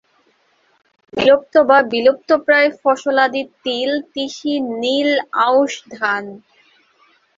বিলুপ্ত 1.13 1.53
বা 1.69 1.77
বিলুপ্তপ্রায় 1.91 2.69
ফসলাদি 2.81 3.43
তিল, 3.63 3.91
তিসি, 4.13 4.53
নীল, 4.81 5.11
আউশ 5.45 5.73
ধান। 5.95 6.23